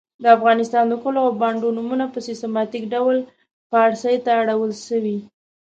[0.23, 3.17] د افغانستان د کلو او بانډو نومونه په سیستماتیک ډول
[3.71, 5.17] پاړسي ته اړول سوي.